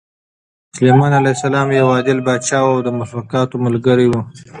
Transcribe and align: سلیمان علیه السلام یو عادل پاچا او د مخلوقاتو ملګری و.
سلیمان 0.77 1.11
علیه 1.19 1.33
السلام 1.37 1.67
یو 1.77 1.87
عادل 1.93 2.19
پاچا 2.25 2.59
او 2.69 2.75
د 2.85 2.87
مخلوقاتو 2.99 3.55
ملګری 3.65 4.07
و. 4.09 4.13